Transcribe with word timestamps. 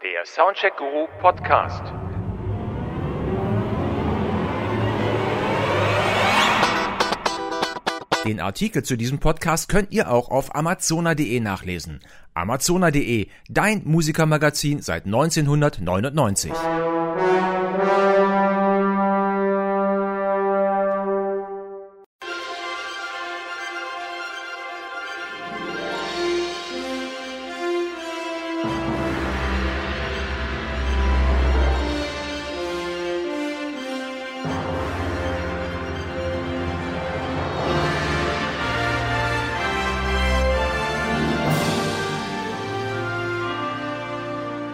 Der 0.00 0.24
Soundcheck 0.24 0.76
Guru 0.76 1.08
Podcast. 1.20 1.82
Den 8.24 8.38
Artikel 8.38 8.84
zu 8.84 8.96
diesem 8.96 9.18
Podcast 9.18 9.68
könnt 9.68 9.90
ihr 9.90 10.08
auch 10.12 10.30
auf 10.30 10.54
amazona.de 10.54 11.40
nachlesen. 11.40 11.98
Amazona.de, 12.32 13.26
dein 13.48 13.82
Musikermagazin 13.86 14.82
seit 14.82 15.06
1999. 15.06 16.52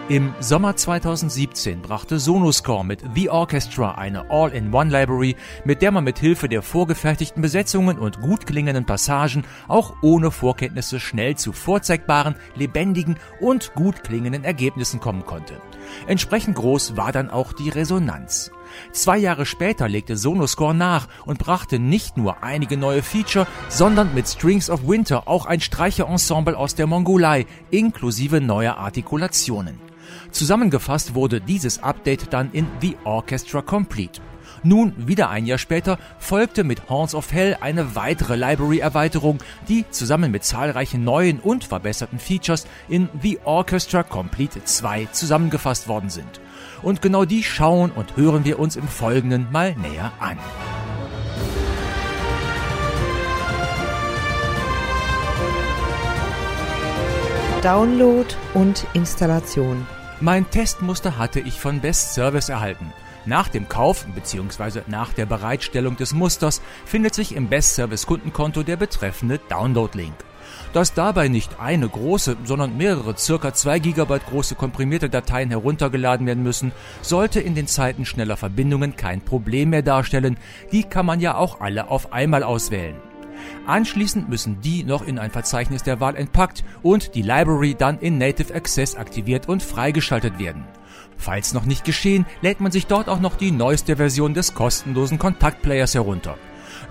Im 0.07 0.35
Sommer 0.39 0.75
2017 0.75 1.81
brachte 1.81 2.19
Sonoscore 2.19 2.85
mit 2.85 3.03
The 3.15 3.31
Orchestra 3.31 3.95
eine 3.95 4.29
All-in-One-Library, 4.29 5.35
mit 5.63 5.81
der 5.81 5.89
man 5.89 6.03
mit 6.03 6.19
Hilfe 6.19 6.47
der 6.47 6.61
vorgefertigten 6.61 7.41
Besetzungen 7.41 7.97
und 7.97 8.21
gut 8.21 8.45
klingenden 8.45 8.85
Passagen 8.85 9.45
auch 9.67 9.95
ohne 10.03 10.29
Vorkenntnisse 10.29 10.99
schnell 10.99 11.37
zu 11.37 11.53
vorzeigbaren, 11.53 12.35
lebendigen 12.53 13.17
und 13.39 13.73
gut 13.73 14.03
klingenden 14.03 14.43
Ergebnissen 14.43 14.99
kommen 14.99 15.25
konnte. 15.25 15.59
Entsprechend 16.05 16.55
groß 16.55 16.95
war 16.95 17.11
dann 17.11 17.31
auch 17.31 17.51
die 17.51 17.69
Resonanz. 17.69 18.51
Zwei 18.91 19.17
Jahre 19.17 19.47
später 19.47 19.89
legte 19.89 20.17
Sonoscore 20.17 20.75
nach 20.75 21.07
und 21.25 21.39
brachte 21.39 21.79
nicht 21.79 22.15
nur 22.15 22.43
einige 22.43 22.77
neue 22.77 23.01
Feature, 23.01 23.47
sondern 23.69 24.13
mit 24.13 24.27
Strings 24.27 24.69
of 24.69 24.87
Winter 24.87 25.27
auch 25.27 25.47
ein 25.47 25.61
Streicherensemble 25.61 26.55
aus 26.55 26.75
der 26.75 26.85
Mongolei 26.85 27.47
inklusive 27.71 28.39
neuer 28.39 28.77
Artikulationen. 28.77 29.79
Zusammengefasst 30.35 31.15
wurde 31.15 31.39
dieses 31.39 31.81
Update 31.81 32.33
dann 32.33 32.51
in 32.51 32.67
The 32.81 32.97
Orchestra 33.05 33.61
Complete. 33.61 34.19
Nun, 34.63 35.07
wieder 35.07 35.29
ein 35.29 35.45
Jahr 35.45 35.57
später, 35.57 35.97
folgte 36.19 36.65
mit 36.65 36.89
Horns 36.89 37.15
of 37.15 37.31
Hell 37.31 37.55
eine 37.61 37.95
weitere 37.95 38.35
Library-Erweiterung, 38.35 39.37
die 39.69 39.85
zusammen 39.91 40.31
mit 40.31 40.43
zahlreichen 40.43 41.05
neuen 41.05 41.39
und 41.39 41.63
verbesserten 41.63 42.19
Features 42.19 42.67
in 42.89 43.07
The 43.21 43.39
Orchestra 43.45 44.03
Complete 44.03 44.61
2 44.61 45.07
zusammengefasst 45.13 45.87
worden 45.87 46.09
sind. 46.09 46.41
Und 46.81 47.01
genau 47.01 47.23
die 47.23 47.41
schauen 47.41 47.91
und 47.91 48.17
hören 48.17 48.43
wir 48.43 48.59
uns 48.59 48.75
im 48.75 48.89
Folgenden 48.89 49.47
mal 49.53 49.73
näher 49.77 50.11
an. 50.19 50.37
Download 57.61 58.27
und 58.53 58.85
Installation. 58.93 59.87
Mein 60.21 60.49
Testmuster 60.49 61.17
hatte 61.17 61.41
ich 61.41 61.59
von 61.59 61.81
Best 61.81 62.13
Service 62.13 62.47
erhalten. 62.47 62.93
Nach 63.25 63.49
dem 63.49 63.67
Kauf 63.67 64.05
bzw. 64.05 64.81
nach 64.87 65.11
der 65.11 65.25
Bereitstellung 65.25 65.97
des 65.97 66.13
Musters 66.13 66.61
findet 66.85 67.13
sich 67.13 67.35
im 67.35 67.49
Best 67.49 67.75
Service 67.75 68.05
Kundenkonto 68.05 68.63
der 68.63 68.77
betreffende 68.77 69.41
Download-Link. 69.49 70.13
Dass 70.71 70.93
dabei 70.93 71.27
nicht 71.27 71.59
eine 71.59 71.89
große, 71.89 72.37
sondern 72.45 72.77
mehrere 72.77 73.17
circa 73.17 73.53
2 73.53 73.79
GB 73.79 74.19
große 74.29 74.55
komprimierte 74.55 75.09
Dateien 75.09 75.49
heruntergeladen 75.49 76.25
werden 76.25 76.43
müssen, 76.43 76.71
sollte 77.01 77.41
in 77.41 77.53
den 77.53 77.67
Zeiten 77.67 78.05
schneller 78.05 78.37
Verbindungen 78.37 78.95
kein 78.95 79.19
Problem 79.19 79.71
mehr 79.71 79.81
darstellen. 79.81 80.37
Die 80.71 80.83
kann 80.83 81.05
man 81.05 81.19
ja 81.19 81.35
auch 81.35 81.59
alle 81.59 81.89
auf 81.89 82.13
einmal 82.13 82.43
auswählen. 82.43 82.95
Anschließend 83.67 84.29
müssen 84.29 84.61
die 84.61 84.83
noch 84.83 85.05
in 85.05 85.19
ein 85.19 85.31
Verzeichnis 85.31 85.83
der 85.83 85.99
Wahl 85.99 86.15
entpackt 86.15 86.63
und 86.83 87.15
die 87.15 87.21
Library 87.21 87.75
dann 87.75 87.99
in 87.99 88.17
Native 88.17 88.53
Access 88.53 88.95
aktiviert 88.95 89.47
und 89.47 89.63
freigeschaltet 89.63 90.39
werden. 90.39 90.65
Falls 91.17 91.53
noch 91.53 91.65
nicht 91.65 91.85
geschehen, 91.85 92.25
lädt 92.41 92.59
man 92.59 92.71
sich 92.71 92.87
dort 92.87 93.09
auch 93.09 93.19
noch 93.19 93.35
die 93.35 93.51
neueste 93.51 93.95
Version 93.95 94.33
des 94.33 94.53
kostenlosen 94.53 95.17
Kontaktplayers 95.17 95.95
herunter. 95.95 96.37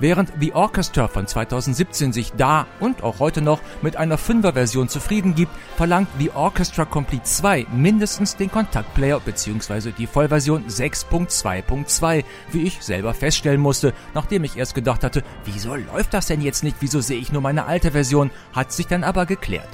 Während 0.00 0.32
The 0.40 0.52
Orchestra 0.52 1.08
von 1.08 1.26
2017 1.26 2.12
sich 2.12 2.32
da 2.36 2.66
und 2.80 3.02
auch 3.02 3.18
heute 3.20 3.40
noch 3.40 3.60
mit 3.82 3.96
einer 3.96 4.18
5er 4.18 4.52
Version 4.52 4.88
zufrieden 4.88 5.34
gibt, 5.34 5.52
verlangt 5.76 6.08
The 6.18 6.30
Orchestra 6.30 6.84
Complete 6.84 7.24
2 7.24 7.66
mindestens 7.72 8.36
den 8.36 8.50
Kontaktplayer 8.50 9.20
bzw. 9.20 9.92
die 9.92 10.06
Vollversion 10.06 10.66
6.2.2, 10.66 12.24
wie 12.52 12.62
ich 12.62 12.82
selber 12.82 13.14
feststellen 13.14 13.60
musste, 13.60 13.92
nachdem 14.14 14.44
ich 14.44 14.56
erst 14.56 14.74
gedacht 14.74 15.04
hatte, 15.04 15.22
wieso 15.44 15.74
läuft 15.74 16.14
das 16.14 16.26
denn 16.26 16.40
jetzt 16.40 16.64
nicht, 16.64 16.76
wieso 16.80 17.00
sehe 17.00 17.18
ich 17.18 17.32
nur 17.32 17.42
meine 17.42 17.66
alte 17.66 17.92
Version, 17.92 18.30
hat 18.52 18.72
sich 18.72 18.86
dann 18.86 19.04
aber 19.04 19.26
geklärt. 19.26 19.68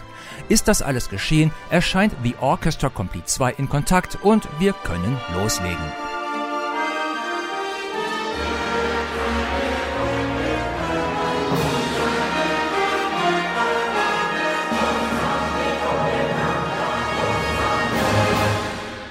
Ist 0.48 0.68
das 0.68 0.82
alles 0.82 1.08
geschehen, 1.08 1.52
erscheint 1.70 2.14
The 2.22 2.34
Orchestra 2.40 2.88
Complete 2.88 3.26
2 3.26 3.52
in 3.52 3.68
Kontakt 3.68 4.18
und 4.22 4.48
wir 4.58 4.72
können 4.72 5.16
loslegen. 5.34 6.09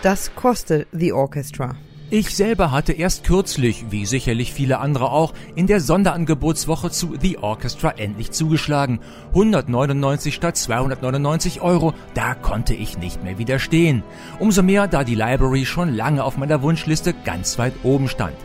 Das 0.01 0.33
kostet 0.33 0.87
The 0.93 1.11
Orchestra. 1.11 1.75
Ich 2.09 2.33
selber 2.33 2.71
hatte 2.71 2.93
erst 2.93 3.25
kürzlich, 3.25 3.87
wie 3.91 4.05
sicherlich 4.05 4.53
viele 4.53 4.79
andere 4.79 5.11
auch, 5.11 5.33
in 5.55 5.67
der 5.67 5.81
Sonderangebotswoche 5.81 6.89
zu 6.89 7.15
The 7.19 7.39
Orchestra 7.39 7.91
endlich 7.91 8.31
zugeschlagen. 8.31 9.01
199 9.33 10.33
statt 10.33 10.55
299 10.55 11.59
Euro, 11.59 11.93
da 12.13 12.33
konnte 12.33 12.73
ich 12.73 12.97
nicht 12.97 13.25
mehr 13.25 13.37
widerstehen. 13.37 14.01
Umso 14.39 14.63
mehr, 14.63 14.87
da 14.87 15.03
die 15.03 15.15
Library 15.15 15.65
schon 15.65 15.93
lange 15.93 16.23
auf 16.23 16.37
meiner 16.37 16.61
Wunschliste 16.61 17.13
ganz 17.25 17.59
weit 17.59 17.73
oben 17.83 18.07
stand. 18.07 18.35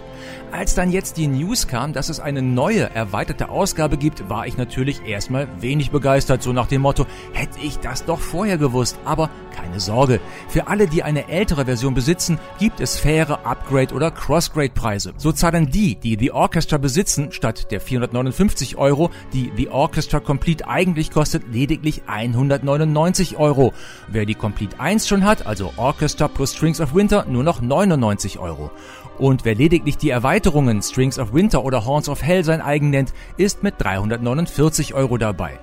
Als 0.54 0.76
dann 0.76 0.92
jetzt 0.92 1.16
die 1.16 1.26
News 1.26 1.66
kam, 1.66 1.92
dass 1.92 2.08
es 2.08 2.20
eine 2.20 2.40
neue, 2.40 2.88
erweiterte 2.94 3.48
Ausgabe 3.48 3.96
gibt, 3.96 4.28
war 4.30 4.46
ich 4.46 4.56
natürlich 4.56 5.04
erstmal 5.04 5.48
wenig 5.60 5.90
begeistert, 5.90 6.44
so 6.44 6.52
nach 6.52 6.68
dem 6.68 6.82
Motto, 6.82 7.06
hätte 7.32 7.58
ich 7.60 7.80
das 7.80 8.04
doch 8.04 8.20
vorher 8.20 8.56
gewusst. 8.56 8.96
Aber 9.04 9.30
keine 9.52 9.80
Sorge, 9.80 10.20
für 10.48 10.68
alle, 10.68 10.86
die 10.86 11.02
eine 11.02 11.28
ältere 11.28 11.64
Version 11.64 11.94
besitzen, 11.94 12.38
gibt 12.60 12.78
es 12.78 12.96
faire 12.96 13.44
Upgrade- 13.44 13.92
oder 13.92 14.12
Crossgrade-Preise. 14.12 15.14
So 15.16 15.32
zahlen 15.32 15.72
die, 15.72 15.96
die 15.96 16.16
The 16.16 16.30
Orchestra 16.30 16.78
besitzen, 16.78 17.32
statt 17.32 17.72
der 17.72 17.80
459 17.80 18.76
Euro, 18.76 19.10
die 19.32 19.50
The 19.56 19.70
Orchestra 19.70 20.20
Complete 20.20 20.68
eigentlich 20.68 21.10
kostet, 21.10 21.52
lediglich 21.52 22.02
199 22.06 23.38
Euro. 23.38 23.72
Wer 24.06 24.24
die 24.24 24.36
Complete 24.36 24.78
1 24.78 25.08
schon 25.08 25.24
hat, 25.24 25.46
also 25.48 25.72
Orchestra 25.76 26.28
plus 26.28 26.54
Strings 26.54 26.80
of 26.80 26.94
Winter, 26.94 27.24
nur 27.28 27.42
noch 27.42 27.60
99 27.60 28.38
Euro. 28.38 28.70
Und 29.18 29.44
wer 29.44 29.54
lediglich 29.54 29.96
die 29.96 30.10
Erweiterungen 30.10 30.82
Strings 30.82 31.18
of 31.18 31.32
Winter 31.32 31.64
oder 31.64 31.84
Horns 31.84 32.08
of 32.08 32.22
Hell 32.22 32.44
sein 32.44 32.60
eigen 32.60 32.90
nennt, 32.90 33.12
ist 33.36 33.62
mit 33.62 33.74
349 33.78 34.94
Euro 34.94 35.18
dabei. 35.18 35.58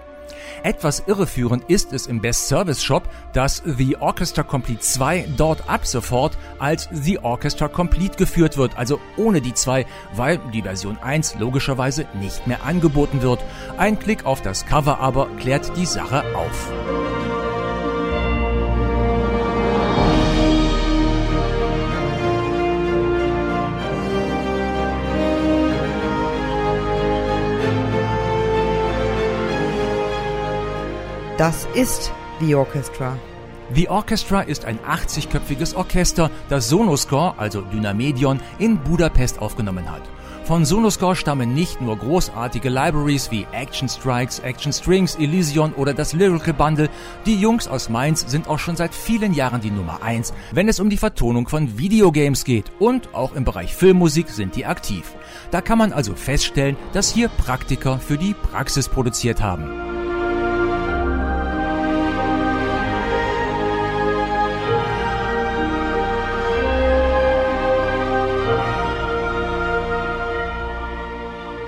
Etwas 0.63 1.03
irreführend 1.07 1.63
ist 1.69 1.94
es 1.94 2.07
im 2.07 2.22
Best 2.22 2.47
Service 2.47 2.84
Shop, 2.84 3.09
dass 3.34 3.63
The 3.66 3.97
Orchestra 3.97 4.44
Complete 4.44 4.79
2 4.79 5.28
dort 5.38 5.67
ab 5.69 5.85
sofort 5.85 6.38
als 6.59 6.88
The 6.91 7.19
Orchestra 7.19 7.67
Complete 7.67 8.17
geführt 8.17 8.57
wird, 8.57 8.78
also 8.78 9.00
ohne 9.17 9.41
die 9.41 9.53
2, 9.53 9.85
weil 10.13 10.39
die 10.53 10.62
Version 10.62 10.97
1 11.00 11.35
logischerweise 11.39 12.06
nicht 12.19 12.45
mehr 12.47 12.63
angeboten 12.63 13.22
wird. 13.22 13.44
Ein 13.78 14.00
Klick 14.00 14.25
auf 14.25 14.41
das 14.41 14.66
Cover 14.66 15.00
aber 15.00 15.28
klärt 15.39 15.75
die 15.78 15.85
Sache 15.85 16.23
auf. 16.35 17.21
Das 31.42 31.68
ist 31.74 32.14
The 32.40 32.54
Orchestra. 32.54 33.18
The 33.74 33.90
Orchestra 33.90 34.42
ist 34.42 34.64
ein 34.64 34.78
80-köpfiges 34.78 35.76
Orchester, 35.76 36.30
das 36.50 36.70
Sonoscore, 36.70 37.34
also 37.40 37.62
Dynamedion, 37.62 38.40
in 38.60 38.78
Budapest 38.78 39.42
aufgenommen 39.42 39.92
hat. 39.92 40.04
Von 40.44 40.66
Sonoscore 40.66 41.16
stammen 41.16 41.56
nicht 41.56 41.82
nur 41.82 41.98
großartige 41.98 42.70
Libraries 42.70 43.32
wie 43.32 43.48
Action 43.54 43.90
Strikes, 43.90 44.38
Action 44.38 44.72
Strings, 44.72 45.16
Elysion 45.16 45.74
oder 45.74 45.96
das 45.96 46.14
Lyrical 46.14 46.54
Bundle. 46.54 46.90
Die 47.26 47.38
Jungs 47.42 47.68
aus 47.68 47.90
Mainz 47.90 48.24
sind 48.30 48.48
auch 48.48 48.60
schon 48.60 48.76
seit 48.76 48.94
vielen 48.94 49.34
Jahren 49.34 49.62
die 49.62 49.72
Nummer 49.72 50.04
1, 50.04 50.36
wenn 50.52 50.70
es 50.70 50.80
um 50.80 50.92
die 50.92 50.98
Vertonung 50.98 51.48
von 51.48 51.76
Videogames 51.76 52.44
geht. 52.44 52.72
Und 52.78 53.16
auch 53.16 53.34
im 53.34 53.46
Bereich 53.46 53.76
Filmmusik 53.76 54.30
sind 54.30 54.56
die 54.56 54.68
aktiv. 54.68 55.12
Da 55.50 55.62
kann 55.62 55.80
man 55.80 55.92
also 55.92 56.14
feststellen, 56.14 56.78
dass 56.94 57.12
hier 57.12 57.30
Praktiker 57.30 57.98
für 57.98 58.20
die 58.20 58.36
Praxis 58.36 58.88
produziert 58.88 59.42
haben. 59.42 59.91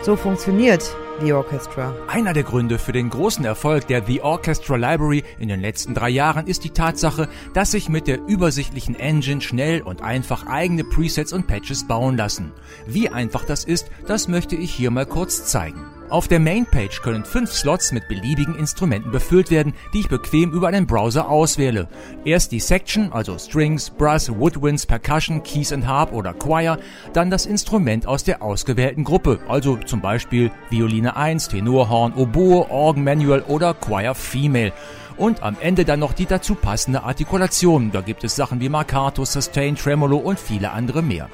So 0.03 0.17
funktioniert 0.17 0.83
The 1.21 1.31
Orchestra. 1.31 1.95
Einer 2.09 2.33
der 2.33 2.43
Gründe 2.43 2.77
für 2.77 2.91
den 2.91 3.09
großen 3.09 3.45
Erfolg 3.45 3.87
der 3.87 4.05
The 4.05 4.19
Orchestra 4.19 4.75
Library 4.75 5.23
in 5.39 5.47
den 5.47 5.61
letzten 5.61 5.93
drei 5.93 6.09
Jahren 6.09 6.45
ist 6.45 6.65
die 6.65 6.71
Tatsache, 6.71 7.29
dass 7.53 7.71
sich 7.71 7.87
mit 7.87 8.07
der 8.07 8.19
übersichtlichen 8.27 8.95
Engine 8.95 9.39
schnell 9.39 9.81
und 9.81 10.01
einfach 10.01 10.45
eigene 10.45 10.83
Presets 10.83 11.31
und 11.31 11.47
Patches 11.47 11.87
bauen 11.87 12.17
lassen. 12.17 12.51
Wie 12.85 13.07
einfach 13.07 13.45
das 13.45 13.63
ist, 13.63 13.87
das 14.05 14.27
möchte 14.27 14.57
ich 14.57 14.73
hier 14.73 14.91
mal 14.91 15.05
kurz 15.05 15.45
zeigen. 15.45 15.85
Auf 16.13 16.27
der 16.27 16.39
Mainpage 16.39 17.01
können 17.01 17.25
fünf 17.25 17.51
Slots 17.51 17.91
mit 17.91 18.07
beliebigen 18.07 18.53
Instrumenten 18.53 19.09
befüllt 19.09 19.49
werden, 19.49 19.73
die 19.95 20.01
ich 20.01 20.09
bequem 20.09 20.51
über 20.51 20.67
einen 20.67 20.85
Browser 20.85 21.27
auswähle. 21.27 21.87
Erst 22.23 22.51
die 22.51 22.59
Section, 22.59 23.11
also 23.11 23.39
Strings, 23.39 23.89
Brass, 23.89 24.29
Woodwinds, 24.29 24.85
Percussion, 24.85 25.41
Keys 25.41 25.73
and 25.73 25.87
Harp 25.87 26.13
oder 26.13 26.35
Choir, 26.35 26.77
dann 27.13 27.31
das 27.31 27.47
Instrument 27.47 28.05
aus 28.05 28.23
der 28.23 28.43
ausgewählten 28.43 29.03
Gruppe, 29.03 29.39
also 29.47 29.77
zum 29.77 30.01
Beispiel 30.01 30.51
Violine 30.69 31.15
1, 31.15 31.47
Tenorhorn, 31.47 32.13
Oboe, 32.13 32.69
Organ 32.69 33.03
Manual 33.03 33.41
oder 33.47 33.73
Choir 33.73 34.13
Female 34.13 34.71
und 35.17 35.41
am 35.41 35.57
Ende 35.59 35.83
dann 35.83 35.99
noch 35.99 36.13
die 36.13 36.27
dazu 36.27 36.53
passende 36.53 37.01
Artikulation. 37.01 37.91
Da 37.91 38.01
gibt 38.01 38.23
es 38.23 38.35
Sachen 38.35 38.59
wie 38.59 38.69
Marcato, 38.69 39.25
Sustain, 39.25 39.75
Tremolo 39.75 40.17
und 40.17 40.39
viele 40.39 40.73
andere 40.73 41.01
mehr. 41.01 41.27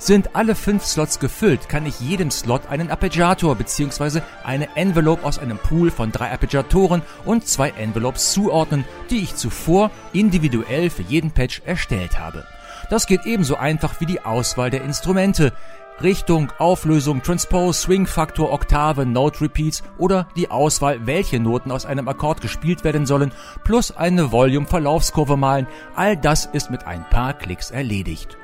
Sind 0.00 0.36
alle 0.36 0.54
fünf 0.54 0.84
Slots 0.84 1.18
gefüllt, 1.18 1.68
kann 1.68 1.84
ich 1.84 1.98
jedem 1.98 2.30
Slot 2.30 2.68
einen 2.68 2.88
Arpeggiator 2.90 3.56
bzw. 3.56 4.20
eine 4.44 4.68
Envelope 4.76 5.24
aus 5.24 5.40
einem 5.40 5.58
Pool 5.58 5.90
von 5.90 6.12
drei 6.12 6.30
Arpeggiatoren 6.30 7.02
und 7.24 7.48
zwei 7.48 7.70
Envelopes 7.70 8.32
zuordnen, 8.32 8.84
die 9.10 9.18
ich 9.18 9.34
zuvor 9.34 9.90
individuell 10.12 10.88
für 10.90 11.02
jeden 11.02 11.32
Patch 11.32 11.62
erstellt 11.66 12.18
habe. 12.20 12.46
Das 12.90 13.06
geht 13.08 13.26
ebenso 13.26 13.56
einfach 13.56 14.00
wie 14.00 14.06
die 14.06 14.24
Auswahl 14.24 14.70
der 14.70 14.84
Instrumente. 14.84 15.52
Richtung, 16.00 16.52
Auflösung, 16.58 17.24
Transpose, 17.24 17.80
Swing-Faktor, 17.80 18.52
Oktave, 18.52 19.04
Note 19.04 19.40
Repeats 19.40 19.82
oder 19.98 20.28
die 20.36 20.48
Auswahl, 20.48 21.06
welche 21.08 21.40
Noten 21.40 21.72
aus 21.72 21.86
einem 21.86 22.06
Akkord 22.06 22.40
gespielt 22.40 22.84
werden 22.84 23.04
sollen, 23.04 23.32
plus 23.64 23.96
eine 23.96 24.30
Volume-Verlaufskurve 24.30 25.36
malen, 25.36 25.66
all 25.96 26.16
das 26.16 26.46
ist 26.46 26.70
mit 26.70 26.86
ein 26.86 27.04
paar 27.10 27.34
Klicks 27.34 27.72
erledigt. 27.72 28.38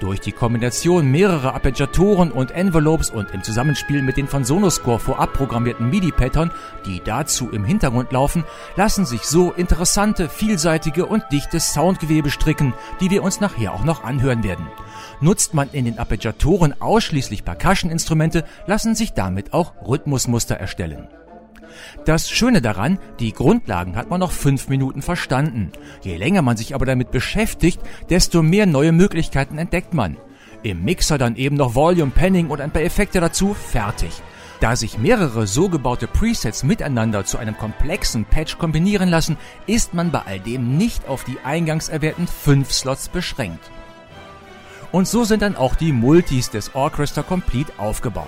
Durch 0.00 0.20
die 0.20 0.30
Kombination 0.30 1.10
mehrerer 1.10 1.54
Arpeggiatoren 1.54 2.30
und 2.30 2.52
Envelopes 2.52 3.10
und 3.10 3.32
im 3.32 3.42
Zusammenspiel 3.42 4.00
mit 4.02 4.16
den 4.16 4.28
von 4.28 4.44
Sonoscore 4.44 5.00
vorab 5.00 5.32
programmierten 5.32 5.90
MIDI-Pattern, 5.90 6.52
die 6.86 7.00
dazu 7.04 7.50
im 7.50 7.64
Hintergrund 7.64 8.12
laufen, 8.12 8.44
lassen 8.76 9.04
sich 9.04 9.22
so 9.22 9.50
interessante, 9.50 10.28
vielseitige 10.28 11.04
und 11.04 11.24
dichte 11.32 11.58
Soundgewebe 11.58 12.30
stricken, 12.30 12.74
die 13.00 13.10
wir 13.10 13.24
uns 13.24 13.40
nachher 13.40 13.74
auch 13.74 13.82
noch 13.82 14.04
anhören 14.04 14.44
werden. 14.44 14.68
Nutzt 15.20 15.52
man 15.52 15.68
in 15.72 15.84
den 15.84 15.98
Arpeggiatoren 15.98 16.80
ausschließlich 16.80 17.44
Percussion-Instrumente, 17.44 18.44
lassen 18.66 18.94
sich 18.94 19.14
damit 19.14 19.52
auch 19.52 19.72
Rhythmusmuster 19.84 20.54
erstellen. 20.54 21.08
Das 22.04 22.30
Schöne 22.30 22.62
daran, 22.62 22.98
die 23.20 23.32
Grundlagen 23.32 23.96
hat 23.96 24.10
man 24.10 24.20
noch 24.20 24.32
fünf 24.32 24.68
Minuten 24.68 25.02
verstanden. 25.02 25.72
Je 26.02 26.16
länger 26.16 26.42
man 26.42 26.56
sich 26.56 26.74
aber 26.74 26.86
damit 26.86 27.10
beschäftigt, 27.10 27.80
desto 28.10 28.42
mehr 28.42 28.66
neue 28.66 28.92
Möglichkeiten 28.92 29.58
entdeckt 29.58 29.94
man. 29.94 30.16
Im 30.62 30.84
Mixer 30.84 31.18
dann 31.18 31.36
eben 31.36 31.56
noch 31.56 31.74
Volume, 31.74 32.12
Panning 32.12 32.48
und 32.48 32.60
ein 32.60 32.70
paar 32.70 32.82
Effekte 32.82 33.20
dazu, 33.20 33.54
fertig. 33.54 34.10
Da 34.60 34.74
sich 34.74 34.98
mehrere 34.98 35.46
so 35.46 35.68
gebaute 35.68 36.08
Presets 36.08 36.64
miteinander 36.64 37.24
zu 37.24 37.38
einem 37.38 37.56
komplexen 37.56 38.24
Patch 38.24 38.58
kombinieren 38.58 39.08
lassen, 39.08 39.36
ist 39.66 39.94
man 39.94 40.10
bei 40.10 40.22
all 40.26 40.40
dem 40.40 40.76
nicht 40.76 41.06
auf 41.06 41.22
die 41.22 41.38
eingangs 41.44 41.88
erwähnten 41.88 42.26
fünf 42.26 42.72
Slots 42.72 43.08
beschränkt. 43.08 43.70
Und 44.90 45.06
so 45.06 45.22
sind 45.22 45.42
dann 45.42 45.54
auch 45.54 45.76
die 45.76 45.92
Multis 45.92 46.50
des 46.50 46.74
Orchestra 46.74 47.22
Complete 47.22 47.72
aufgebaut. 47.76 48.26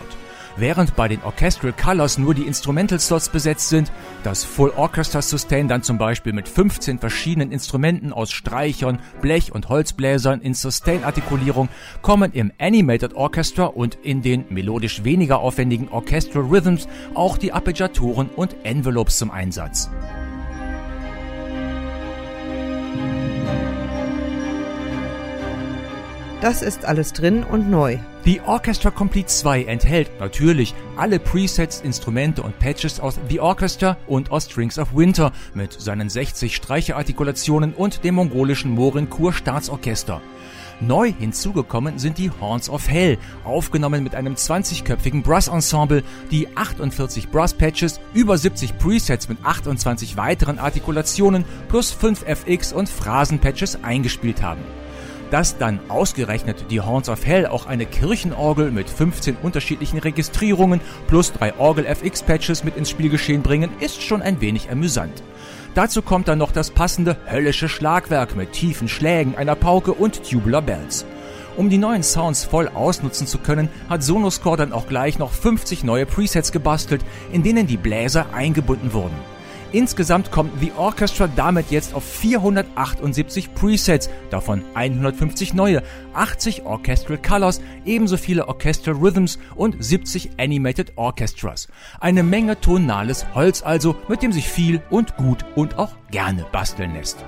Während 0.60 0.94
bei 0.94 1.08
den 1.08 1.22
Orchestral 1.22 1.72
Colors 1.72 2.18
nur 2.18 2.34
die 2.34 2.42
Instrumental 2.42 3.00
Slots 3.00 3.30
besetzt 3.30 3.70
sind, 3.70 3.90
das 4.24 4.44
Full 4.44 4.74
Orchestra 4.76 5.22
Sustain 5.22 5.68
dann 5.68 5.82
zum 5.82 5.96
Beispiel 5.96 6.34
mit 6.34 6.50
15 6.50 6.98
verschiedenen 6.98 7.50
Instrumenten 7.50 8.12
aus 8.12 8.30
Streichern, 8.30 8.98
Blech 9.22 9.54
und 9.54 9.70
Holzbläsern 9.70 10.42
in 10.42 10.52
Sustain-Artikulierung, 10.52 11.70
kommen 12.02 12.32
im 12.32 12.52
Animated 12.58 13.14
Orchestra 13.14 13.64
und 13.64 13.94
in 14.02 14.20
den 14.20 14.44
melodisch 14.50 15.02
weniger 15.02 15.38
aufwendigen 15.38 15.88
Orchestral 15.88 16.44
Rhythms 16.44 16.88
auch 17.14 17.38
die 17.38 17.54
Arpeggiatoren 17.54 18.28
und 18.28 18.54
Envelopes 18.62 19.16
zum 19.16 19.30
Einsatz. 19.30 19.88
Das 26.40 26.62
ist 26.62 26.86
alles 26.86 27.12
drin 27.12 27.44
und 27.44 27.68
neu. 27.68 27.98
Die 28.24 28.40
Orchestra 28.40 28.90
Complete 28.90 29.26
2 29.26 29.64
enthält 29.64 30.18
natürlich 30.20 30.74
alle 30.96 31.18
Presets, 31.18 31.82
Instrumente 31.82 32.42
und 32.42 32.58
Patches 32.58 32.98
aus 32.98 33.20
The 33.28 33.40
Orchestra 33.40 33.98
und 34.06 34.30
aus 34.30 34.46
Strings 34.46 34.78
of 34.78 34.96
Winter 34.96 35.32
mit 35.52 35.74
seinen 35.74 36.08
60 36.08 36.56
Streicherartikulationen 36.56 37.74
und 37.74 38.04
dem 38.04 38.14
mongolischen 38.14 38.70
Morin 38.70 39.10
Kur 39.10 39.34
Staatsorchester. 39.34 40.22
Neu 40.80 41.12
hinzugekommen 41.12 41.98
sind 41.98 42.16
die 42.16 42.30
Horns 42.40 42.70
of 42.70 42.88
Hell, 42.88 43.18
aufgenommen 43.44 44.02
mit 44.02 44.14
einem 44.14 44.32
20-köpfigen 44.32 45.22
Brass-Ensemble, 45.22 46.02
die 46.30 46.48
48 46.56 47.28
Brass-Patches, 47.28 48.00
über 48.14 48.38
70 48.38 48.78
Presets 48.78 49.28
mit 49.28 49.44
28 49.44 50.16
weiteren 50.16 50.58
Artikulationen 50.58 51.44
plus 51.68 51.90
5 51.90 52.24
FX 52.26 52.72
und 52.72 52.88
Phrasen-Patches 52.88 53.84
eingespielt 53.84 54.40
haben. 54.40 54.62
Dass 55.30 55.58
dann 55.58 55.78
ausgerechnet 55.88 56.66
die 56.70 56.80
Horns 56.80 57.08
of 57.08 57.24
Hell 57.24 57.46
auch 57.46 57.66
eine 57.66 57.86
Kirchenorgel 57.86 58.72
mit 58.72 58.90
15 58.90 59.36
unterschiedlichen 59.36 59.98
Registrierungen 59.98 60.80
plus 61.06 61.32
drei 61.32 61.56
Orgel-FX-Patches 61.56 62.64
mit 62.64 62.76
ins 62.76 62.90
Spielgeschehen 62.90 63.42
bringen, 63.42 63.70
ist 63.78 64.02
schon 64.02 64.22
ein 64.22 64.40
wenig 64.40 64.70
amüsant. 64.70 65.22
Dazu 65.74 66.02
kommt 66.02 66.26
dann 66.26 66.38
noch 66.38 66.50
das 66.50 66.70
passende 66.70 67.16
höllische 67.30 67.68
Schlagwerk 67.68 68.34
mit 68.34 68.52
tiefen 68.52 68.88
Schlägen, 68.88 69.36
einer 69.36 69.54
Pauke 69.54 69.92
und 69.92 70.28
Tubular 70.28 70.62
Bells. 70.62 71.06
Um 71.56 71.70
die 71.70 71.78
neuen 71.78 72.02
Sounds 72.02 72.44
voll 72.44 72.68
ausnutzen 72.68 73.28
zu 73.28 73.38
können, 73.38 73.68
hat 73.88 74.02
Sonoscore 74.02 74.56
dann 74.56 74.72
auch 74.72 74.88
gleich 74.88 75.18
noch 75.18 75.30
50 75.30 75.84
neue 75.84 76.06
Presets 76.06 76.50
gebastelt, 76.50 77.04
in 77.32 77.44
denen 77.44 77.68
die 77.68 77.76
Bläser 77.76 78.26
eingebunden 78.32 78.92
wurden. 78.92 79.16
Insgesamt 79.72 80.32
kommt 80.32 80.58
The 80.60 80.72
Orchestra 80.76 81.28
damit 81.28 81.70
jetzt 81.70 81.94
auf 81.94 82.02
478 82.04 83.54
Presets, 83.54 84.10
davon 84.28 84.64
150 84.74 85.54
neue, 85.54 85.82
80 86.12 86.64
Orchestral 86.64 87.18
Colors, 87.18 87.60
ebenso 87.84 88.16
viele 88.16 88.48
Orchestral 88.48 88.96
Rhythms 88.96 89.38
und 89.54 89.76
70 89.82 90.32
Animated 90.38 90.94
Orchestras. 90.96 91.68
Eine 92.00 92.24
Menge 92.24 92.60
tonales 92.60 93.26
Holz 93.34 93.62
also, 93.62 93.94
mit 94.08 94.22
dem 94.22 94.32
sich 94.32 94.48
viel 94.48 94.82
und 94.90 95.16
gut 95.16 95.44
und 95.54 95.78
auch 95.78 95.92
gerne 96.10 96.46
basteln 96.50 96.94
lässt. 96.94 97.24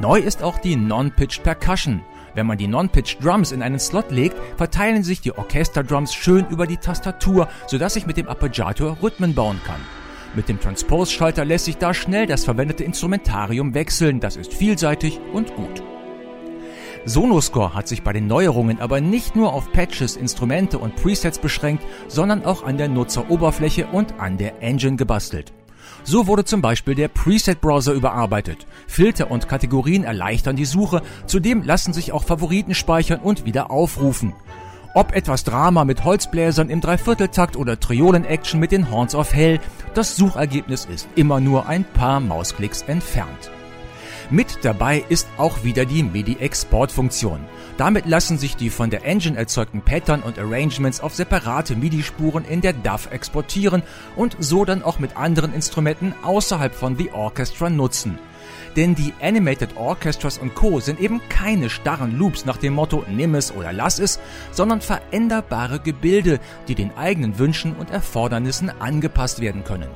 Neu 0.00 0.18
ist 0.18 0.42
auch 0.42 0.58
die 0.58 0.74
Non-Pitched 0.74 1.44
Percussion. 1.44 2.02
Wenn 2.34 2.46
man 2.46 2.58
die 2.58 2.68
Non-Pitch 2.68 3.16
Drums 3.20 3.52
in 3.52 3.62
einen 3.62 3.78
Slot 3.78 4.10
legt, 4.10 4.36
verteilen 4.56 5.04
sich 5.04 5.20
die 5.20 5.36
Orchesterdrums 5.36 6.14
schön 6.14 6.46
über 6.48 6.66
die 6.66 6.76
Tastatur, 6.76 7.48
sodass 7.66 7.96
ich 7.96 8.06
mit 8.06 8.16
dem 8.16 8.28
Arpeggiator 8.28 8.98
Rhythmen 9.02 9.34
bauen 9.34 9.60
kann. 9.64 9.80
Mit 10.34 10.48
dem 10.48 10.60
Transpose-Schalter 10.60 11.44
lässt 11.44 11.64
sich 11.64 11.76
da 11.76 11.92
schnell 11.92 12.26
das 12.26 12.44
verwendete 12.44 12.84
Instrumentarium 12.84 13.74
wechseln. 13.74 14.20
Das 14.20 14.36
ist 14.36 14.54
vielseitig 14.54 15.18
und 15.32 15.54
gut. 15.56 15.82
Sonoscore 17.04 17.74
hat 17.74 17.88
sich 17.88 18.02
bei 18.02 18.12
den 18.12 18.26
Neuerungen 18.26 18.78
aber 18.80 19.00
nicht 19.00 19.34
nur 19.34 19.52
auf 19.52 19.72
Patches, 19.72 20.16
Instrumente 20.16 20.78
und 20.78 20.94
Presets 20.96 21.38
beschränkt, 21.38 21.82
sondern 22.08 22.44
auch 22.44 22.62
an 22.62 22.76
der 22.76 22.88
Nutzeroberfläche 22.88 23.86
und 23.86 24.20
an 24.20 24.38
der 24.38 24.62
Engine 24.62 24.96
gebastelt. 24.96 25.52
So 26.04 26.26
wurde 26.26 26.44
zum 26.44 26.62
Beispiel 26.62 26.94
der 26.94 27.08
Preset-Browser 27.08 27.92
überarbeitet. 27.92 28.66
Filter 28.86 29.30
und 29.30 29.48
Kategorien 29.48 30.04
erleichtern 30.04 30.56
die 30.56 30.64
Suche, 30.64 31.02
zudem 31.26 31.62
lassen 31.62 31.92
sich 31.92 32.12
auch 32.12 32.24
Favoriten 32.24 32.74
speichern 32.74 33.20
und 33.20 33.44
wieder 33.44 33.70
aufrufen. 33.70 34.34
Ob 34.92 35.14
etwas 35.14 35.44
Drama 35.44 35.84
mit 35.84 36.04
Holzbläsern 36.04 36.68
im 36.68 36.80
Dreivierteltakt 36.80 37.56
oder 37.56 37.78
Triolen-Action 37.78 38.58
mit 38.58 38.72
den 38.72 38.90
Horns 38.90 39.14
of 39.14 39.32
Hell, 39.32 39.60
das 39.94 40.16
Suchergebnis 40.16 40.84
ist 40.84 41.08
immer 41.14 41.38
nur 41.38 41.68
ein 41.68 41.84
paar 41.84 42.18
Mausklicks 42.18 42.82
entfernt. 42.82 43.52
Mit 44.32 44.64
dabei 44.64 45.04
ist 45.08 45.26
auch 45.38 45.64
wieder 45.64 45.84
die 45.84 46.04
MIDI-Export-Funktion. 46.04 47.40
Damit 47.76 48.06
lassen 48.06 48.38
sich 48.38 48.54
die 48.54 48.70
von 48.70 48.88
der 48.88 49.04
Engine 49.04 49.36
erzeugten 49.36 49.82
Pattern 49.82 50.22
und 50.22 50.38
Arrangements 50.38 51.00
auf 51.00 51.16
separate 51.16 51.74
MIDI-Spuren 51.74 52.44
in 52.44 52.60
der 52.60 52.72
DAW 52.72 53.08
exportieren 53.10 53.82
und 54.14 54.36
so 54.38 54.64
dann 54.64 54.84
auch 54.84 55.00
mit 55.00 55.16
anderen 55.16 55.52
Instrumenten 55.52 56.14
außerhalb 56.22 56.72
von 56.72 56.96
The 56.96 57.10
Orchestra 57.10 57.70
nutzen. 57.70 58.20
Denn 58.76 58.94
die 58.94 59.12
Animated 59.20 59.76
Orchestras 59.76 60.38
und 60.38 60.54
Co. 60.54 60.78
sind 60.78 61.00
eben 61.00 61.20
keine 61.28 61.68
starren 61.68 62.16
Loops 62.16 62.44
nach 62.44 62.56
dem 62.56 62.74
Motto 62.74 63.04
nimm 63.08 63.34
es 63.34 63.52
oder 63.52 63.72
lass 63.72 63.98
es, 63.98 64.20
sondern 64.52 64.80
veränderbare 64.80 65.80
Gebilde, 65.80 66.38
die 66.68 66.76
den 66.76 66.96
eigenen 66.96 67.40
Wünschen 67.40 67.74
und 67.74 67.90
Erfordernissen 67.90 68.70
angepasst 68.78 69.40
werden 69.40 69.64
können. 69.64 69.88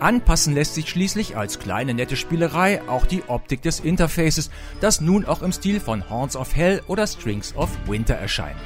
Anpassen 0.00 0.54
lässt 0.54 0.74
sich 0.74 0.88
schließlich 0.88 1.36
als 1.36 1.58
kleine 1.58 1.92
nette 1.92 2.16
Spielerei 2.16 2.80
auch 2.88 3.04
die 3.04 3.24
Optik 3.26 3.62
des 3.62 3.80
Interfaces, 3.80 4.50
das 4.80 5.00
nun 5.00 5.24
auch 5.24 5.42
im 5.42 5.52
Stil 5.52 5.80
von 5.80 6.08
Horns 6.08 6.36
of 6.36 6.54
Hell 6.54 6.82
oder 6.86 7.06
Strings 7.06 7.54
of 7.56 7.68
Winter 7.86 8.14
erscheint. 8.14 8.56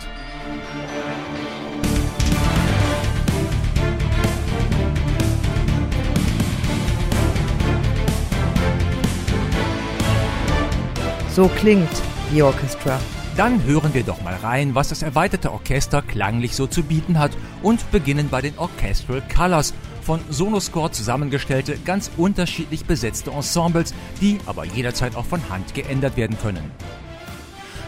So 11.30 11.48
klingt 11.48 11.88
die 12.30 12.42
Orchestra. 12.42 13.00
Dann 13.38 13.64
hören 13.64 13.94
wir 13.94 14.02
doch 14.02 14.20
mal 14.20 14.34
rein, 14.34 14.74
was 14.74 14.90
das 14.90 15.00
erweiterte 15.00 15.50
Orchester 15.50 16.02
klanglich 16.02 16.54
so 16.54 16.66
zu 16.66 16.82
bieten 16.82 17.18
hat 17.18 17.30
und 17.62 17.90
beginnen 17.90 18.28
bei 18.28 18.42
den 18.42 18.58
Orchestral 18.58 19.22
Colors– 19.34 19.72
von 20.02 20.20
Sonoscore 20.28 20.90
zusammengestellte, 20.90 21.78
ganz 21.84 22.10
unterschiedlich 22.16 22.84
besetzte 22.84 23.30
Ensembles, 23.30 23.94
die 24.20 24.38
aber 24.46 24.64
jederzeit 24.64 25.16
auch 25.16 25.24
von 25.24 25.48
Hand 25.48 25.74
geändert 25.74 26.16
werden 26.16 26.38
können. 26.38 26.70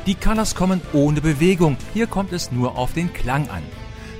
Die 0.06 0.14
Colors 0.14 0.54
kommen 0.54 0.80
ohne 0.92 1.20
Bewegung, 1.20 1.76
hier 1.92 2.06
kommt 2.06 2.32
es 2.32 2.52
nur 2.52 2.76
auf 2.76 2.92
den 2.92 3.12
Klang 3.12 3.48
an. 3.48 3.62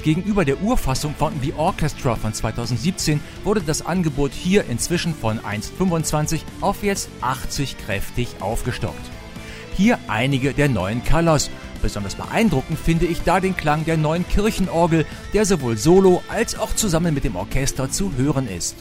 Gegenüber 0.03 0.45
der 0.45 0.61
Urfassung 0.61 1.15
von 1.15 1.33
The 1.41 1.55
Orchestra 1.55 2.15
von 2.15 2.35
2017 2.35 3.21
wurde 3.43 3.63
das 3.63 3.87
Angebot 3.87 4.33
hier 4.33 4.67
inzwischen 4.67 5.15
von 5.15 5.41
1,25 5.41 6.41
auf 6.61 6.83
jetzt 6.83 7.09
80 7.23 7.79
kräftig 7.79 8.29
aufgestockt. 8.41 9.11
Hier 9.77 9.99
einige 10.07 10.53
der 10.53 10.69
neuen 10.69 11.03
Colors. 11.05 11.51
Besonders 11.85 12.14
beeindruckend 12.14 12.79
finde 12.79 13.05
ich 13.05 13.25
da 13.25 13.41
den 13.41 13.59
Klang 13.59 13.85
der 13.85 13.99
neuen 13.99 14.26
Kirchenorgel, 14.26 15.05
der 15.35 15.45
sowohl 15.45 15.76
solo 15.76 16.23
als 16.31 16.59
auch 16.59 16.75
zusammen 16.75 17.12
mit 17.12 17.25
dem 17.25 17.37
Orchester 17.37 17.91
zu 17.91 18.14
hören 18.17 18.49
ist. 18.49 18.76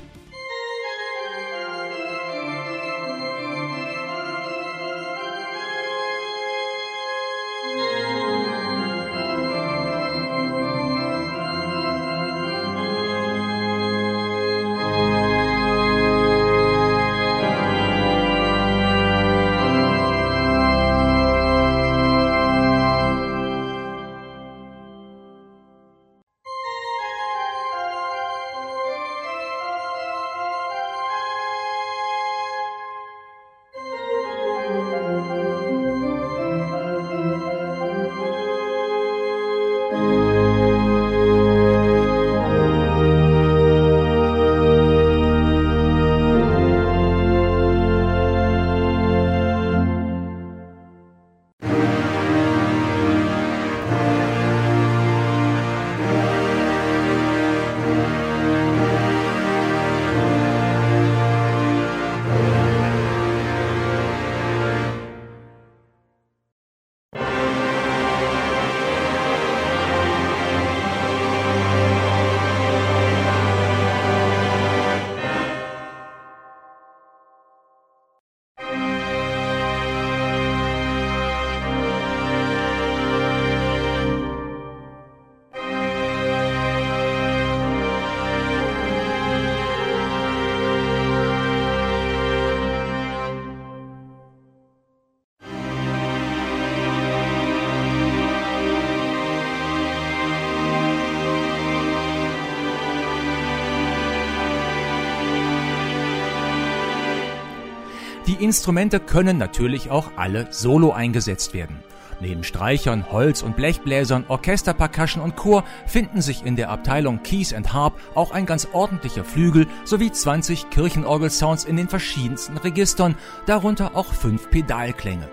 Die 108.34 108.44
Instrumente 108.44 109.00
können 109.00 109.38
natürlich 109.38 109.92
auch 109.92 110.14
alle 110.16 110.48
solo 110.50 110.92
eingesetzt 110.92 111.54
werden. 111.54 111.84
Neben 112.20 112.44
Streichern, 112.44 113.12
Holz- 113.12 113.44
und 113.44 113.56
Blechbläsern, 113.56 114.26
Orchester, 114.28 114.74
Percussion 114.74 115.24
und 115.24 115.36
Chor 115.36 115.64
finden 115.86 116.20
sich 116.20 116.44
in 116.44 116.56
der 116.56 116.72
Abteilung 116.72 117.22
Keys 117.22 117.54
and 117.54 117.74
Harp 117.74 118.00
auch 118.16 118.32
ein 118.32 118.48
ganz 118.48 118.68
ordentlicher 118.74 119.24
Flügel 119.24 119.68
sowie 119.86 120.12
20 120.12 120.72
Kirchenorgel-Sounds 120.72 121.66
in 121.66 121.78
den 121.78 121.90
verschiedensten 121.90 122.58
Registern, 122.58 123.14
darunter 123.46 123.96
auch 123.96 124.12
fünf 124.12 124.50
Pedalklänge. 124.50 125.30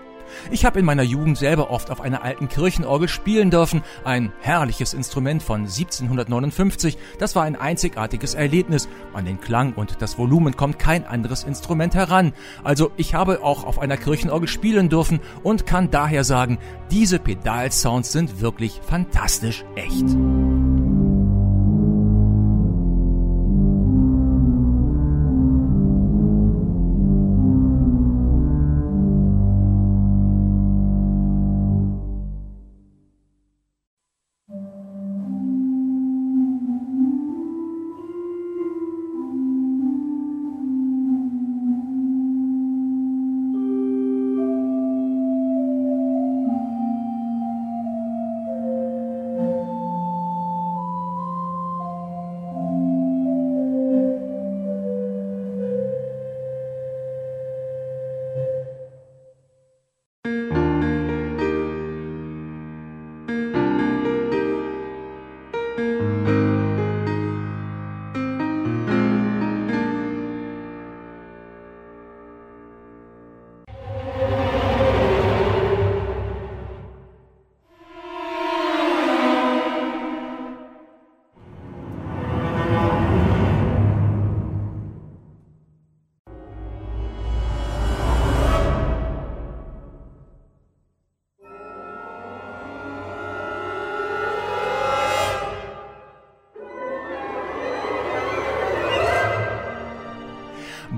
Ich 0.51 0.65
habe 0.65 0.79
in 0.79 0.85
meiner 0.85 1.03
Jugend 1.03 1.37
selber 1.37 1.71
oft 1.71 1.91
auf 1.91 2.01
einer 2.01 2.23
alten 2.23 2.47
Kirchenorgel 2.47 3.07
spielen 3.07 3.49
dürfen, 3.49 3.83
ein 4.03 4.31
herrliches 4.41 4.93
Instrument 4.93 5.43
von 5.43 5.61
1759. 5.61 6.97
Das 7.19 7.35
war 7.35 7.43
ein 7.43 7.55
einzigartiges 7.55 8.33
Erlebnis. 8.33 8.87
An 9.13 9.25
den 9.25 9.39
Klang 9.39 9.73
und 9.73 10.01
das 10.01 10.17
Volumen 10.17 10.55
kommt 10.55 10.79
kein 10.79 11.05
anderes 11.05 11.43
Instrument 11.43 11.95
heran. 11.95 12.33
Also 12.63 12.91
ich 12.97 13.13
habe 13.13 13.43
auch 13.43 13.63
auf 13.63 13.79
einer 13.79 13.97
Kirchenorgel 13.97 14.47
spielen 14.47 14.89
dürfen 14.89 15.19
und 15.43 15.65
kann 15.65 15.91
daher 15.91 16.23
sagen, 16.23 16.59
diese 16.89 17.19
Pedalsounds 17.19 18.11
sind 18.11 18.41
wirklich 18.41 18.79
fantastisch 18.83 19.63
echt. 19.75 20.05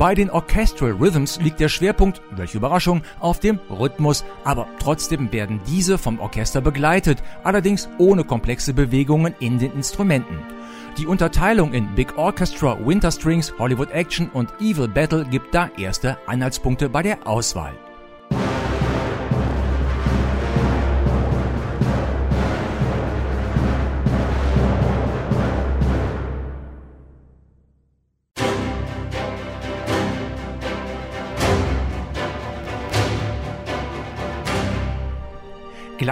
Bei 0.04 0.16
den 0.16 0.30
Orchestral 0.30 0.92
Rhythms 0.92 1.40
liegt 1.40 1.62
der 1.62 1.70
Schwerpunkt, 1.70 2.22
welche 2.32 2.58
Überraschung, 2.58 3.04
auf 3.22 3.40
dem 3.40 3.58
Rhythmus, 3.70 4.26
aber 4.44 4.68
trotzdem 4.78 5.32
werden 5.32 5.62
diese 5.66 5.98
vom 5.98 6.20
Orchester 6.20 6.60
begleitet, 6.60 7.24
allerdings 7.46 7.88
ohne 8.00 8.26
komplexe 8.26 8.74
Bewegungen 8.74 9.34
in 9.40 9.60
den 9.60 9.72
Instrumenten. 9.72 10.40
Die 10.98 11.08
Unterteilung 11.08 11.72
in 11.72 11.96
Big 11.96 12.18
Orchestra, 12.18 12.78
Winter 12.86 13.14
Strings, 13.14 13.54
Hollywood 13.58 13.92
Action 13.92 14.30
und 14.34 14.52
Evil 14.60 14.90
Battle 14.90 15.24
gibt 15.24 15.56
da 15.56 15.70
erste 15.78 16.18
Anhaltspunkte 16.28 16.90
bei 16.90 17.02
der 17.02 17.26
Auswahl. 17.26 17.72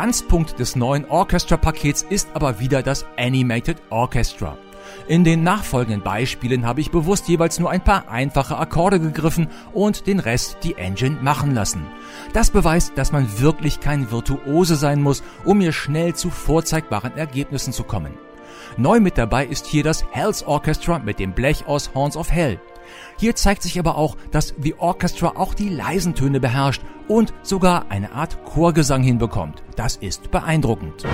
Glanzpunkt 0.01 0.57
des 0.57 0.75
neuen 0.75 1.05
Orchestra-Pakets 1.05 2.07
ist 2.09 2.29
aber 2.33 2.59
wieder 2.59 2.81
das 2.81 3.05
Animated 3.19 3.77
Orchestra. 3.91 4.57
In 5.07 5.23
den 5.23 5.43
nachfolgenden 5.43 6.01
Beispielen 6.01 6.65
habe 6.65 6.81
ich 6.81 6.89
bewusst 6.89 7.27
jeweils 7.27 7.59
nur 7.59 7.69
ein 7.69 7.83
paar 7.83 8.09
einfache 8.09 8.57
Akkorde 8.57 8.99
gegriffen 8.99 9.47
und 9.75 10.07
den 10.07 10.17
Rest 10.17 10.57
die 10.63 10.73
Engine 10.73 11.17
machen 11.21 11.53
lassen. 11.53 11.85
Das 12.33 12.49
beweist, 12.49 12.93
dass 12.97 13.11
man 13.11 13.39
wirklich 13.39 13.79
kein 13.79 14.09
Virtuose 14.09 14.75
sein 14.75 15.03
muss, 15.03 15.21
um 15.45 15.61
hier 15.61 15.71
schnell 15.71 16.15
zu 16.15 16.31
vorzeigbaren 16.31 17.15
Ergebnissen 17.15 17.71
zu 17.71 17.83
kommen. 17.83 18.17
Neu 18.77 19.01
mit 19.01 19.19
dabei 19.19 19.45
ist 19.45 19.67
hier 19.67 19.83
das 19.83 20.03
Hells 20.09 20.41
Orchestra 20.47 20.97
mit 20.97 21.19
dem 21.19 21.33
Blech 21.33 21.67
aus 21.67 21.91
Horns 21.93 22.17
of 22.17 22.31
Hell. 22.31 22.59
Hier 23.17 23.35
zeigt 23.35 23.63
sich 23.63 23.79
aber 23.79 23.97
auch, 23.97 24.17
dass 24.31 24.53
The 24.61 24.75
Orchestra 24.75 25.33
auch 25.35 25.53
die 25.53 25.69
leisen 25.69 26.15
Töne 26.15 26.39
beherrscht 26.39 26.81
und 27.07 27.33
sogar 27.43 27.85
eine 27.89 28.13
Art 28.13 28.43
Chorgesang 28.45 29.03
hinbekommt. 29.03 29.63
Das 29.75 29.95
ist 29.95 30.31
beeindruckend. 30.31 31.05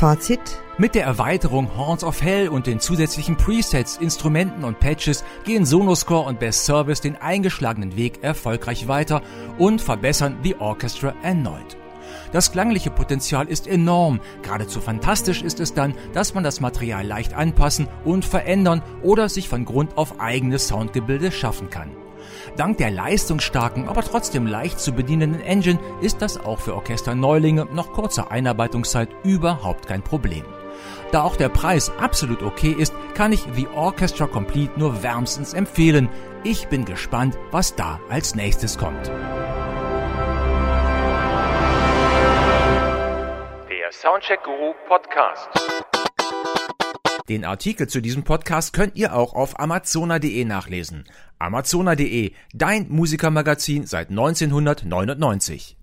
Fazit? 0.00 0.40
Mit 0.78 0.94
der 0.94 1.04
Erweiterung 1.04 1.76
Horns 1.76 2.04
of 2.04 2.22
Hell 2.22 2.48
und 2.48 2.66
den 2.66 2.80
zusätzlichen 2.80 3.36
Presets, 3.36 3.98
Instrumenten 3.98 4.64
und 4.64 4.80
Patches 4.80 5.24
gehen 5.44 5.66
Sonoscore 5.66 6.26
und 6.26 6.38
Best 6.38 6.64
Service 6.64 7.02
den 7.02 7.16
eingeschlagenen 7.16 7.96
Weg 7.96 8.24
erfolgreich 8.24 8.88
weiter 8.88 9.20
und 9.58 9.82
verbessern 9.82 10.38
The 10.42 10.56
Orchestra 10.56 11.12
erneut. 11.22 11.76
Das 12.32 12.50
klangliche 12.50 12.90
Potenzial 12.90 13.46
ist 13.46 13.66
enorm. 13.66 14.20
Geradezu 14.40 14.80
fantastisch 14.80 15.42
ist 15.42 15.60
es 15.60 15.74
dann, 15.74 15.92
dass 16.14 16.32
man 16.32 16.44
das 16.44 16.62
Material 16.62 17.06
leicht 17.06 17.34
anpassen 17.34 17.86
und 18.06 18.24
verändern 18.24 18.80
oder 19.02 19.28
sich 19.28 19.50
von 19.50 19.66
Grund 19.66 19.98
auf 19.98 20.18
eigenes 20.18 20.66
Soundgebilde 20.66 21.30
schaffen 21.30 21.68
kann. 21.68 21.90
Dank 22.56 22.78
der 22.78 22.90
leistungsstarken, 22.90 23.88
aber 23.88 24.02
trotzdem 24.02 24.46
leicht 24.46 24.80
zu 24.80 24.92
bedienenden 24.92 25.40
Engine 25.40 25.78
ist 26.00 26.22
das 26.22 26.38
auch 26.44 26.58
für 26.58 26.74
Orchesterneulinge 26.74 27.66
nach 27.72 27.92
kurzer 27.92 28.30
Einarbeitungszeit 28.30 29.08
überhaupt 29.24 29.86
kein 29.86 30.02
Problem. 30.02 30.44
Da 31.12 31.22
auch 31.22 31.36
der 31.36 31.48
Preis 31.48 31.90
absolut 31.98 32.42
okay 32.42 32.74
ist, 32.76 32.94
kann 33.14 33.32
ich 33.32 33.44
The 33.54 33.66
Orchestra 33.74 34.26
Complete 34.26 34.78
nur 34.78 35.02
wärmstens 35.02 35.54
empfehlen. 35.54 36.08
Ich 36.44 36.68
bin 36.68 36.84
gespannt, 36.84 37.36
was 37.50 37.74
da 37.74 38.00
als 38.08 38.34
nächstes 38.34 38.78
kommt. 38.78 39.08
Der 43.68 43.92
Soundcheck 43.92 44.42
Guru 44.44 44.74
Podcast. 44.86 45.48
Den 47.30 47.44
Artikel 47.44 47.86
zu 47.86 48.00
diesem 48.00 48.24
Podcast 48.24 48.72
könnt 48.72 48.96
ihr 48.96 49.14
auch 49.14 49.34
auf 49.34 49.60
amazona.de 49.60 50.44
nachlesen. 50.44 51.04
Amazona.de, 51.38 52.32
dein 52.52 52.88
Musikermagazin 52.88 53.86
seit 53.86 54.10
1999. 54.10 55.76